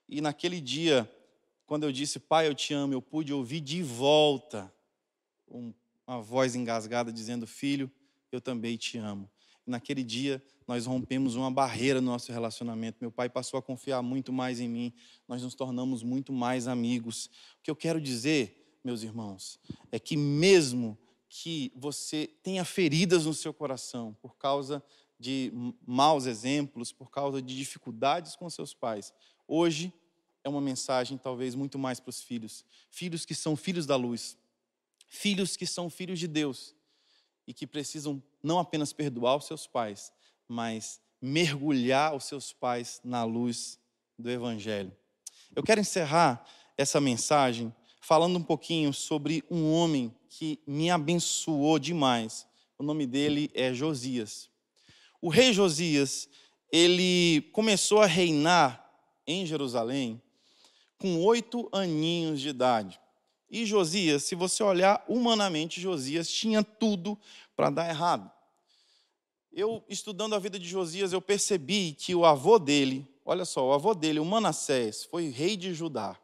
[0.06, 1.10] E naquele dia,
[1.64, 4.70] quando eu disse, pai, eu te amo, eu pude ouvir de volta
[6.06, 7.90] uma voz engasgada dizendo, filho,
[8.30, 9.28] eu também te amo.
[9.66, 12.98] Naquele dia, nós rompemos uma barreira no nosso relacionamento.
[13.00, 14.92] Meu pai passou a confiar muito mais em mim,
[15.26, 17.26] nós nos tornamos muito mais amigos.
[17.58, 19.58] O que eu quero dizer meus irmãos,
[19.90, 20.96] é que mesmo
[21.28, 24.82] que você tenha feridas no seu coração por causa
[25.18, 25.52] de
[25.84, 29.12] maus exemplos, por causa de dificuldades com seus pais,
[29.48, 29.92] hoje
[30.44, 34.38] é uma mensagem talvez muito mais para os filhos, filhos que são filhos da luz,
[35.06, 36.74] filhos que são filhos de Deus
[37.46, 40.12] e que precisam não apenas perdoar os seus pais,
[40.48, 43.78] mas mergulhar os seus pais na luz
[44.18, 44.94] do Evangelho.
[45.54, 46.44] Eu quero encerrar
[46.76, 52.46] essa mensagem falando um pouquinho sobre um homem que me abençoou demais.
[52.78, 54.50] O nome dele é Josias.
[55.20, 56.28] O rei Josias,
[56.70, 58.88] ele começou a reinar
[59.26, 60.20] em Jerusalém
[60.98, 63.00] com oito aninhos de idade.
[63.48, 67.18] E Josias, se você olhar humanamente, Josias tinha tudo
[67.54, 68.30] para dar errado.
[69.52, 73.72] Eu, estudando a vida de Josias, eu percebi que o avô dele, olha só, o
[73.72, 76.18] avô dele, o Manassés, foi rei de Judá.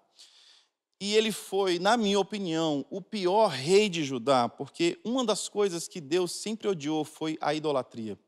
[1.00, 5.88] E ele foi, na minha opinião, o pior rei de Judá, porque uma das coisas
[5.88, 8.18] que Deus sempre odiou foi a idolatria.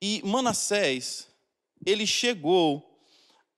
[0.00, 1.28] E Manassés,
[1.86, 2.97] ele chegou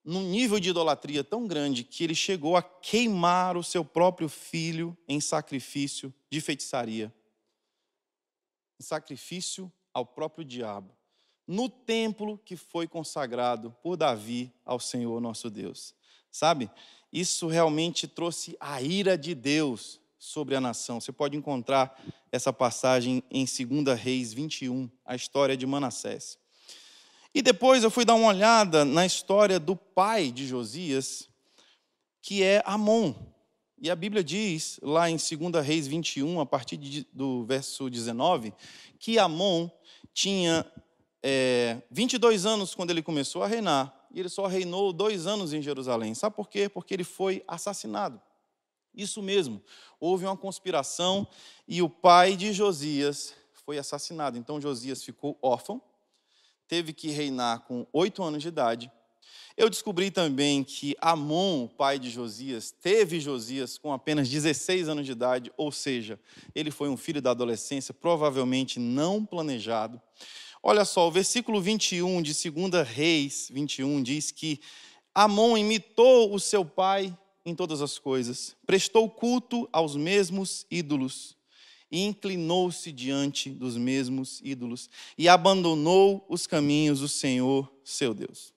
[0.05, 4.97] num nível de idolatria tão grande que ele chegou a queimar o seu próprio filho
[5.07, 7.13] em sacrifício de feitiçaria.
[8.79, 10.97] Em sacrifício ao próprio diabo.
[11.47, 15.95] No templo que foi consagrado por Davi ao Senhor nosso Deus.
[16.31, 16.71] Sabe?
[17.13, 21.01] isso realmente trouxe a ira de Deus sobre a nação.
[21.01, 26.39] Você pode encontrar essa passagem em 2 Reis 21, a história de Manassés.
[27.33, 31.29] E depois eu fui dar uma olhada na história do pai de Josias,
[32.21, 33.15] que é Amon.
[33.79, 38.53] E a Bíblia diz, lá em 2 Reis 21, a partir de, do verso 19,
[38.99, 39.71] que Amon
[40.13, 40.67] tinha
[41.23, 45.63] é, 22 anos quando ele começou a reinar, e ele só reinou dois anos em
[45.63, 46.15] Jerusalém.
[46.15, 46.69] Sabe por quê?
[46.69, 48.21] Porque ele foi assassinado.
[48.93, 49.63] Isso mesmo,
[50.01, 51.27] houve uma conspiração
[51.67, 54.37] e o pai de Josias foi assassinado.
[54.37, 55.81] Então Josias ficou órfão,
[56.71, 58.89] teve que reinar com oito anos de idade.
[59.57, 65.05] Eu descobri também que Amon, o pai de Josias, teve Josias com apenas 16 anos
[65.05, 66.19] de idade, ou seja,
[66.55, 70.01] ele foi um filho da adolescência, provavelmente não planejado.
[70.63, 74.61] Olha só, o versículo 21 de 2 Reis 21 diz que
[75.13, 77.13] Amon imitou o seu pai
[77.45, 81.37] em todas as coisas, prestou culto aos mesmos ídolos
[81.91, 88.55] e inclinou-se diante dos mesmos ídolos e abandonou os caminhos do Senhor, seu Deus.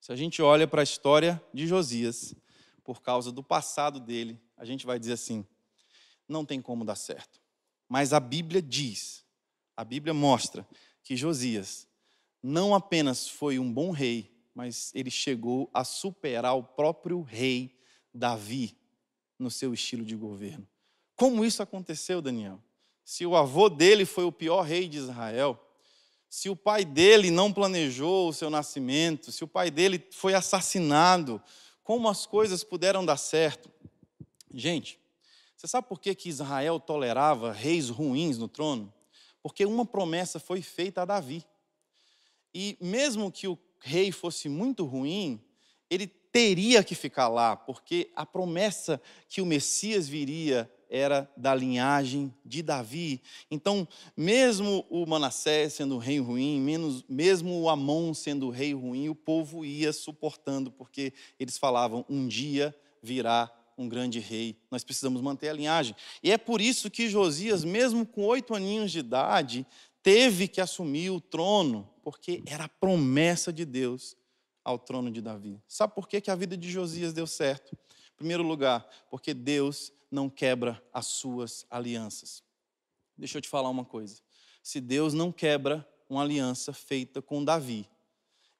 [0.00, 2.34] Se a gente olha para a história de Josias,
[2.84, 5.44] por causa do passado dele, a gente vai dizer assim:
[6.28, 7.40] não tem como dar certo.
[7.88, 9.24] Mas a Bíblia diz,
[9.76, 10.66] a Bíblia mostra
[11.02, 11.88] que Josias
[12.42, 17.76] não apenas foi um bom rei, mas ele chegou a superar o próprio rei
[18.12, 18.76] Davi
[19.38, 20.66] no seu estilo de governo.
[21.16, 22.60] Como isso aconteceu, Daniel?
[23.02, 25.58] Se o avô dele foi o pior rei de Israel,
[26.28, 31.42] se o pai dele não planejou o seu nascimento, se o pai dele foi assassinado,
[31.82, 33.70] como as coisas puderam dar certo?
[34.52, 35.00] Gente,
[35.56, 38.92] você sabe por que, que Israel tolerava reis ruins no trono?
[39.42, 41.46] Porque uma promessa foi feita a Davi.
[42.52, 45.40] E mesmo que o rei fosse muito ruim,
[45.88, 52.32] ele teria que ficar lá, porque a promessa que o Messias viria era da linhagem
[52.44, 53.22] de Davi.
[53.50, 59.14] Então, mesmo o Manassés sendo rei ruim, menos, mesmo o Amon sendo rei ruim, o
[59.14, 65.50] povo ia suportando, porque eles falavam: um dia virá um grande rei, nós precisamos manter
[65.50, 65.94] a linhagem.
[66.22, 69.66] E é por isso que Josias, mesmo com oito aninhos de idade,
[70.02, 74.16] teve que assumir o trono, porque era a promessa de Deus
[74.64, 75.60] ao trono de Davi.
[75.68, 77.76] Sabe por que, que a vida de Josias deu certo?
[78.16, 82.42] Primeiro lugar, porque Deus não quebra as suas alianças.
[83.16, 84.22] Deixa eu te falar uma coisa.
[84.62, 87.88] Se Deus não quebra uma aliança feita com Davi,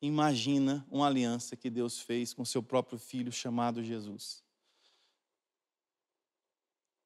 [0.00, 4.44] imagina uma aliança que Deus fez com seu próprio filho chamado Jesus.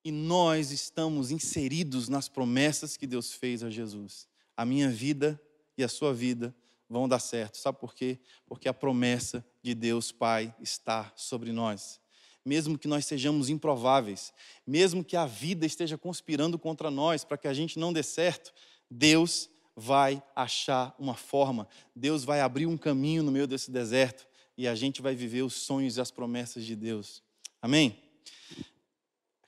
[0.04, 4.26] E nós estamos inseridos nas promessas que Deus fez a Jesus.
[4.56, 5.40] A minha vida
[5.76, 6.54] e a sua vida
[6.88, 7.58] vão dar certo.
[7.58, 8.18] Sabe por quê?
[8.46, 11.99] Porque a promessa de Deus Pai está sobre nós
[12.44, 14.32] mesmo que nós sejamos improváveis,
[14.66, 18.52] mesmo que a vida esteja conspirando contra nós para que a gente não dê certo,
[18.90, 24.26] Deus vai achar uma forma, Deus vai abrir um caminho no meio desse deserto
[24.56, 27.22] e a gente vai viver os sonhos e as promessas de Deus.
[27.62, 27.96] Amém?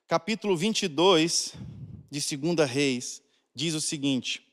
[0.06, 1.54] Capítulo 22
[2.10, 3.22] de 2 Reis
[3.54, 4.46] diz o seguinte: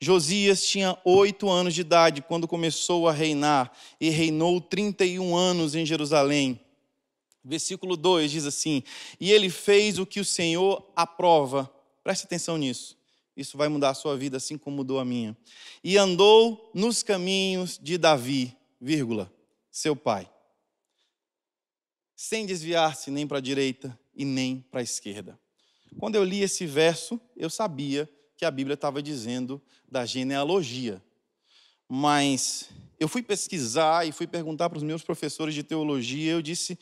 [0.00, 5.86] Josias tinha oito anos de idade quando começou a reinar e reinou 31 anos em
[5.86, 6.60] Jerusalém.
[7.46, 8.82] Versículo 2 diz assim:
[9.20, 11.72] E ele fez o que o Senhor aprova.
[12.02, 12.98] Preste atenção nisso.
[13.36, 15.36] Isso vai mudar a sua vida assim como mudou a minha.
[15.84, 19.32] E andou nos caminhos de Davi, vírgula,
[19.70, 20.28] seu pai,
[22.16, 25.38] sem desviar-se nem para a direita e nem para a esquerda.
[25.98, 31.00] Quando eu li esse verso, eu sabia que a Bíblia estava dizendo da genealogia.
[31.88, 36.78] Mas eu fui pesquisar e fui perguntar para os meus professores de teologia, eu disse,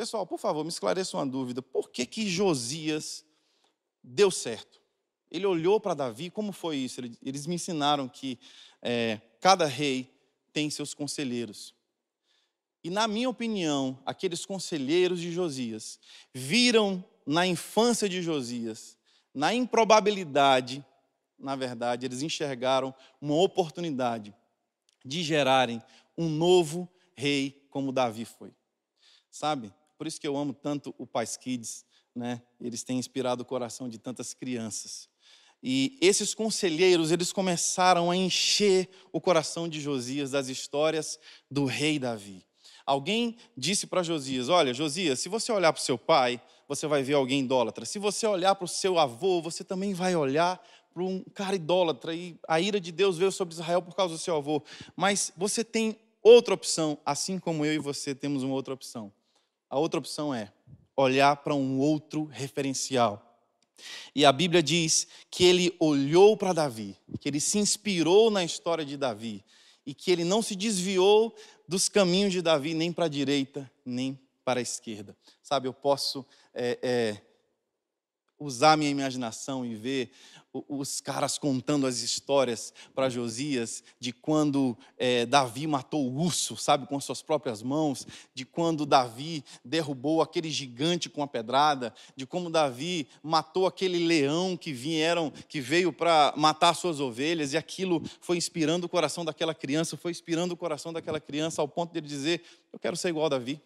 [0.00, 1.60] Pessoal, por favor, me esclareça uma dúvida.
[1.60, 3.22] Por que, que Josias
[4.02, 4.80] deu certo?
[5.30, 7.02] Ele olhou para Davi, como foi isso?
[7.22, 8.38] Eles me ensinaram que
[8.80, 10.10] é, cada rei
[10.54, 11.74] tem seus conselheiros.
[12.82, 16.00] E, na minha opinião, aqueles conselheiros de Josias
[16.32, 18.96] viram na infância de Josias,
[19.34, 20.82] na improbabilidade,
[21.38, 24.34] na verdade, eles enxergaram uma oportunidade
[25.04, 25.82] de gerarem
[26.16, 28.50] um novo rei como Davi foi.
[29.30, 29.70] Sabe?
[30.00, 31.84] Por isso que eu amo tanto o Pais Kids,
[32.16, 32.40] né?
[32.58, 35.10] Eles têm inspirado o coração de tantas crianças.
[35.62, 41.98] E esses conselheiros, eles começaram a encher o coração de Josias das histórias do rei
[41.98, 42.46] Davi.
[42.86, 47.02] Alguém disse para Josias: Olha, Josias, se você olhar para o seu pai, você vai
[47.02, 47.84] ver alguém idólatra.
[47.84, 50.58] Se você olhar para o seu avô, você também vai olhar
[50.94, 52.14] para um cara idólatra.
[52.14, 54.62] E a ira de Deus veio sobre Israel por causa do seu avô.
[54.96, 59.12] Mas você tem outra opção, assim como eu e você temos uma outra opção.
[59.70, 60.52] A outra opção é
[60.96, 63.26] olhar para um outro referencial.
[64.14, 68.84] E a Bíblia diz que ele olhou para Davi, que ele se inspirou na história
[68.84, 69.44] de Davi
[69.86, 71.34] e que ele não se desviou
[71.66, 75.16] dos caminhos de Davi nem para a direita nem para a esquerda.
[75.42, 77.22] Sabe, eu posso é, é,
[78.38, 80.10] usar minha imaginação e ver
[80.52, 86.86] os caras contando as histórias para Josias de quando é, Davi matou o urso, sabe,
[86.86, 92.50] com suas próprias mãos, de quando Davi derrubou aquele gigante com a pedrada, de como
[92.50, 98.36] Davi matou aquele leão que vieram, que veio para matar suas ovelhas, e aquilo foi
[98.36, 102.08] inspirando o coração daquela criança, foi inspirando o coração daquela criança ao ponto de ele
[102.08, 103.60] dizer: Eu quero ser igual a Davi.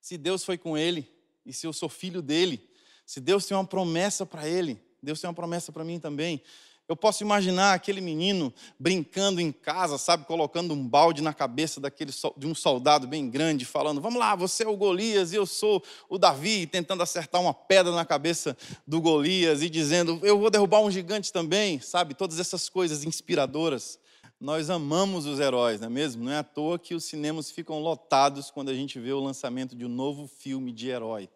[0.00, 1.06] Se Deus foi com ele,
[1.44, 2.66] e se eu sou filho dele,
[3.04, 6.42] se Deus tem uma promessa para ele, Deus tem uma promessa para mim também.
[6.88, 12.10] Eu posso imaginar aquele menino brincando em casa, sabe, colocando um balde na cabeça daquele,
[12.34, 15.84] de um soldado bem grande, falando: Vamos lá, você é o Golias e eu sou
[16.08, 20.80] o Davi, tentando acertar uma pedra na cabeça do Golias e dizendo: Eu vou derrubar
[20.80, 22.14] um gigante também, sabe?
[22.14, 24.00] Todas essas coisas inspiradoras.
[24.40, 26.24] Nós amamos os heróis, não é mesmo?
[26.24, 29.76] Não é à toa que os cinemas ficam lotados quando a gente vê o lançamento
[29.76, 31.28] de um novo filme de herói.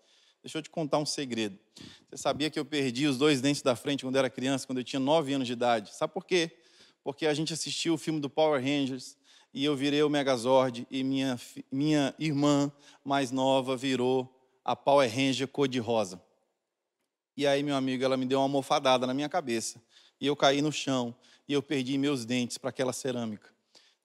[0.43, 1.59] Deixa eu te contar um segredo.
[2.09, 4.85] Você sabia que eu perdi os dois dentes da frente quando era criança, quando eu
[4.85, 5.95] tinha 9 anos de idade?
[5.95, 6.51] Sabe por quê?
[7.03, 9.17] Porque a gente assistiu o filme do Power Rangers
[9.53, 12.71] e eu virei o Megazord e minha, minha irmã
[13.05, 14.33] mais nova virou
[14.65, 16.23] a Power Ranger cor-de-rosa.
[17.37, 19.83] E aí, meu amigo, ela me deu uma almofadada na minha cabeça
[20.21, 21.15] e eu caí no chão
[21.49, 23.51] e eu perdi meus dentes para aquela cerâmica.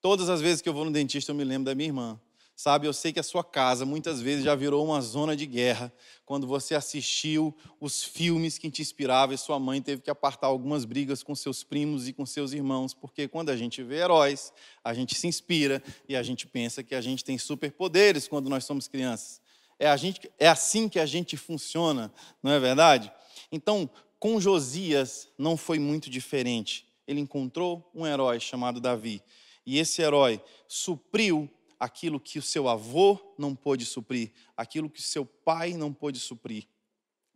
[0.01, 2.19] Todas as vezes que eu vou no dentista, eu me lembro da minha irmã.
[2.59, 5.93] Sabe, eu sei que a sua casa muitas vezes já virou uma zona de guerra
[6.25, 10.83] quando você assistiu os filmes que te inspiravam e sua mãe teve que apartar algumas
[10.83, 14.51] brigas com seus primos e com seus irmãos, porque quando a gente vê heróis,
[14.83, 18.65] a gente se inspira e a gente pensa que a gente tem superpoderes quando nós
[18.65, 19.39] somos crianças.
[19.77, 23.13] É, a gente, é assim que a gente funciona, não é verdade?
[23.51, 23.87] Então,
[24.19, 26.87] com Josias não foi muito diferente.
[27.07, 29.21] Ele encontrou um herói chamado Davi,
[29.63, 31.47] e esse herói supriu
[31.79, 36.19] aquilo que o seu avô não pôde suprir, aquilo que o seu pai não pôde
[36.19, 36.67] suprir.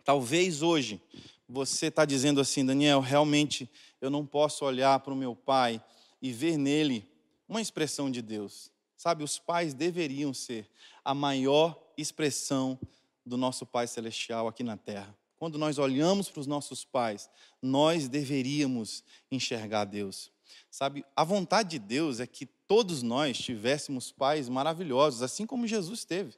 [0.03, 1.01] Talvez hoje
[1.47, 3.69] você está dizendo assim, Daniel, realmente
[3.99, 5.83] eu não posso olhar para o meu pai
[6.21, 7.07] e ver nele
[7.47, 8.71] uma expressão de Deus.
[8.95, 10.69] Sabe, os pais deveriam ser
[11.03, 12.79] a maior expressão
[13.25, 15.15] do nosso Pai Celestial aqui na terra.
[15.37, 17.29] Quando nós olhamos para os nossos pais,
[17.61, 20.31] nós deveríamos enxergar Deus.
[20.69, 26.05] Sabe, a vontade de Deus é que todos nós tivéssemos pais maravilhosos, assim como Jesus
[26.05, 26.38] teve.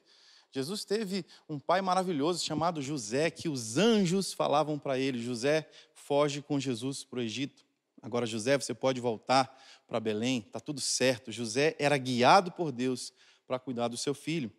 [0.50, 6.42] Jesus teve um pai maravilhoso chamado José, que os anjos falavam para ele: José, foge
[6.42, 7.64] com Jesus para o Egito.
[8.02, 9.56] Agora, José, você pode voltar
[9.86, 11.30] para Belém, está tudo certo.
[11.30, 13.12] José era guiado por Deus
[13.46, 14.50] para cuidar do seu filho.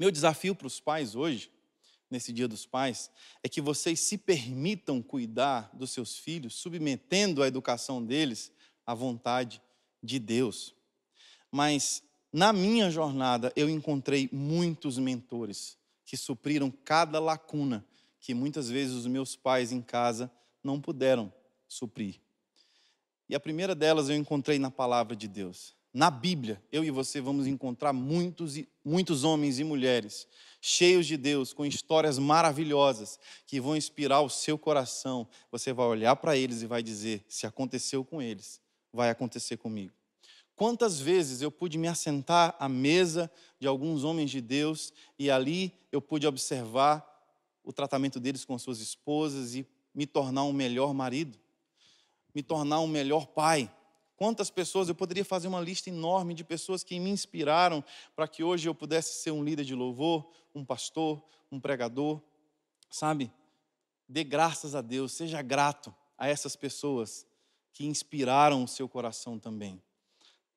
[0.00, 1.48] Meu desafio para os pais hoje,
[2.10, 3.08] nesse Dia dos Pais,
[3.40, 8.50] é que vocês se permitam cuidar dos seus filhos, submetendo a educação deles
[8.84, 9.62] à vontade
[10.02, 10.76] de Deus
[11.50, 17.84] mas na minha jornada eu encontrei muitos mentores que supriram cada lacuna
[18.20, 20.30] que muitas vezes os meus pais em casa
[20.62, 21.32] não puderam
[21.66, 22.20] suprir.
[23.28, 25.76] E a primeira delas eu encontrei na palavra de Deus.
[25.92, 30.26] Na Bíblia, eu e você vamos encontrar muitos, muitos homens e mulheres
[30.60, 35.28] cheios de Deus, com histórias maravilhosas que vão inspirar o seu coração.
[35.50, 38.60] Você vai olhar para eles e vai dizer: se aconteceu com eles,
[38.92, 39.94] vai acontecer comigo.
[40.58, 43.30] Quantas vezes eu pude me assentar à mesa
[43.60, 47.06] de alguns homens de Deus e ali eu pude observar
[47.62, 51.38] o tratamento deles com suas esposas e me tornar um melhor marido,
[52.34, 53.72] me tornar um melhor pai.
[54.16, 57.84] Quantas pessoas, eu poderia fazer uma lista enorme de pessoas que me inspiraram
[58.16, 62.20] para que hoje eu pudesse ser um líder de louvor, um pastor, um pregador,
[62.90, 63.30] sabe?
[64.08, 67.24] Dê graças a Deus, seja grato a essas pessoas
[67.72, 69.80] que inspiraram o seu coração também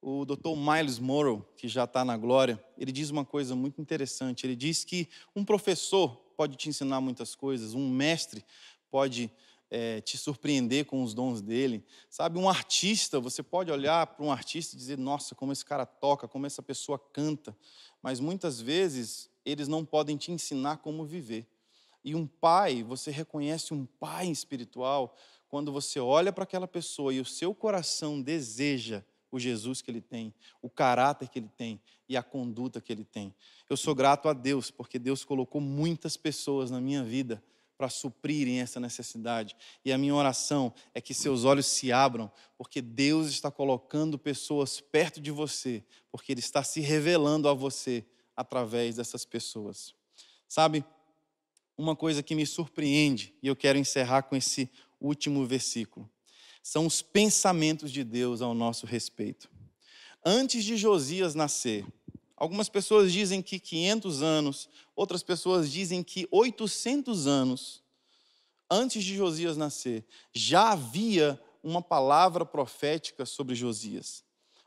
[0.02, 0.56] o Dr.
[0.58, 4.46] Miles Morrow, que já está na glória, ele diz uma coisa muito interessante.
[4.46, 8.44] Ele diz que um professor pode te ensinar muitas coisas, um mestre
[8.90, 9.32] pode
[9.70, 11.86] é, te surpreender com os dons dele.
[12.10, 15.86] Sabe, um artista, você pode olhar para um artista e dizer: nossa, como esse cara
[15.86, 17.56] toca, como essa pessoa canta.
[18.02, 21.48] Mas muitas vezes eles não podem te ensinar como viver.
[22.04, 25.16] E um pai, você reconhece um pai espiritual
[25.48, 30.02] quando você olha para aquela pessoa e o seu coração deseja o Jesus que ele
[30.02, 33.34] tem, o caráter que ele tem e a conduta que ele tem.
[33.70, 37.42] Eu sou grato a Deus, porque Deus colocou muitas pessoas na minha vida
[37.78, 39.56] para suprirem essa necessidade.
[39.84, 44.80] E a minha oração é que seus olhos se abram, porque Deus está colocando pessoas
[44.80, 48.06] perto de você, porque Ele está se revelando a você
[48.36, 49.96] através dessas pessoas.
[50.48, 50.86] Sabe,
[51.76, 54.70] uma coisa que me surpreende, e eu quero encerrar com esse
[55.00, 56.08] último versículo
[56.62, 59.50] são os pensamentos de Deus ao nosso respeito.
[60.26, 61.86] Antes de Josias nascer,
[62.38, 67.82] algumas pessoas dizem que 500 anos, outras pessoas dizem que 800 anos
[68.72, 74.24] antes de Josias nascer, já havia uma palavra profética sobre Josias.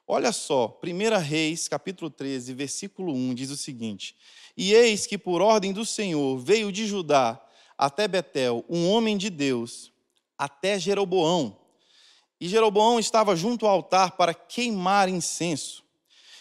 [0.06, 4.14] Olha só, 1 Reis, capítulo 13, versículo 1, diz o seguinte:
[4.54, 7.42] E eis que por ordem do Senhor veio de Judá
[7.78, 9.90] até Betel um homem de Deus,
[10.36, 11.63] até Jeroboão,
[12.44, 15.82] e Jeroboão estava junto ao altar para queimar incenso.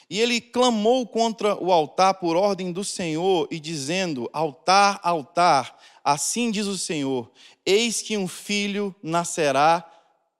[0.10, 6.52] E ele clamou contra o altar por ordem do Senhor e dizendo: Altar, altar, assim
[6.52, 7.32] diz o Senhor:
[7.66, 9.90] Eis que um filho nascerá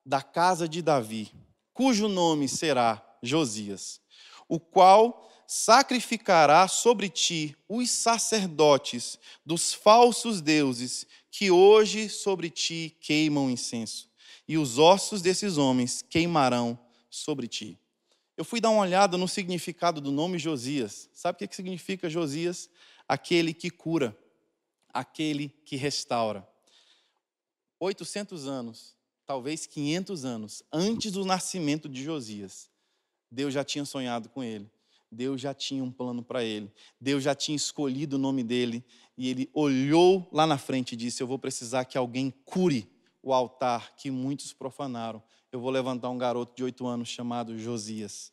[0.06, 1.32] da casa de Davi,
[1.74, 4.02] cujo nome será Josias,
[4.50, 13.50] o qual sacrificará sobre ti os sacerdotes dos falsos deuses que hoje sobre ti queimam
[13.50, 14.12] incenso
[14.48, 16.78] e os ossos desses homens queimarão
[17.10, 17.80] sobre ti.
[18.36, 21.10] Eu fui dar uma olhada no significado do nome Josias.
[21.14, 22.70] Sabe o que significa Josias?
[23.08, 24.18] Aquele que cura,
[24.90, 26.48] aquele que restaura.
[27.80, 32.70] 800 anos, talvez 500 anos antes do nascimento de Josias,
[33.30, 34.70] Deus já tinha sonhado com ele.
[35.12, 36.72] Deus já tinha um plano para ele.
[37.00, 38.84] Deus já tinha escolhido o nome dele.
[39.16, 42.92] E ele olhou lá na frente e disse: Eu vou precisar que alguém cure
[43.24, 45.24] o altar que muitos profanaram.
[45.52, 48.32] Eu vou levantar um garoto de oito anos chamado Josias.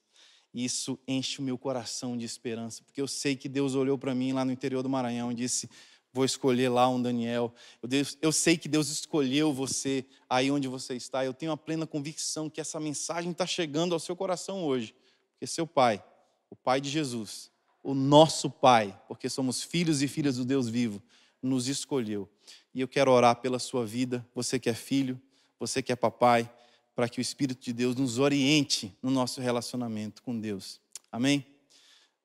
[0.52, 4.32] Isso enche o meu coração de esperança, porque eu sei que Deus olhou para mim
[4.32, 5.70] lá no interior do Maranhão e disse:
[6.12, 7.54] Vou escolher lá um Daniel.
[7.80, 11.24] Eu, Deus, eu sei que Deus escolheu você aí onde você está.
[11.24, 14.94] Eu tenho a plena convicção que essa mensagem está chegando ao seu coração hoje,
[15.32, 16.02] porque seu pai
[16.50, 17.50] o Pai de Jesus,
[17.82, 21.00] o nosso Pai, porque somos filhos e filhas do Deus vivo,
[21.42, 22.28] nos escolheu.
[22.74, 25.20] E eu quero orar pela sua vida, você que é filho,
[25.58, 26.50] você que é papai,
[26.94, 30.80] para que o Espírito de Deus nos oriente no nosso relacionamento com Deus.
[31.10, 31.46] Amém?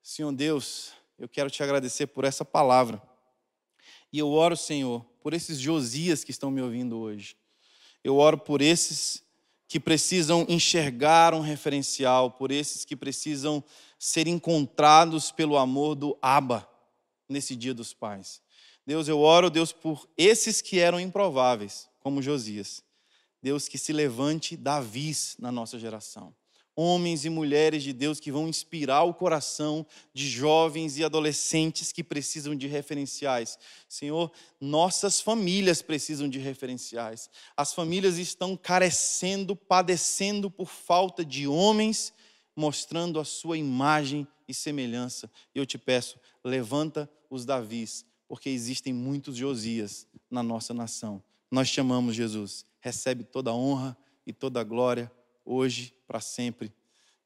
[0.01, 3.01] Senhor Deus, eu quero te agradecer por essa palavra.
[4.11, 7.35] E eu oro, Senhor, por esses Josias que estão me ouvindo hoje.
[8.03, 9.23] Eu oro por esses
[9.67, 13.63] que precisam enxergar um referencial, por esses que precisam
[13.97, 16.69] ser encontrados pelo amor do Abba
[17.27, 18.41] nesse dia dos pais.
[18.85, 22.83] Deus, eu oro, Deus, por esses que eram improváveis, como Josias.
[23.41, 26.33] Deus, que se levante Davis na nossa geração
[26.75, 32.03] homens e mulheres de Deus que vão inspirar o coração de jovens e adolescentes que
[32.03, 33.57] precisam de referenciais.
[33.87, 37.29] Senhor, nossas famílias precisam de referenciais.
[37.55, 42.13] As famílias estão carecendo, padecendo por falta de homens
[42.57, 45.31] mostrando a sua imagem e semelhança.
[45.53, 51.23] Eu te peço, levanta os Davis, porque existem muitos Josias na nossa nação.
[51.49, 52.65] Nós chamamos Jesus.
[52.79, 55.11] Recebe toda a honra e toda a glória
[55.43, 56.73] hoje, para sempre.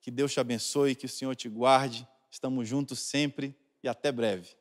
[0.01, 2.07] Que Deus te abençoe, que o Senhor te guarde.
[2.29, 4.58] Estamos juntos sempre e até breve.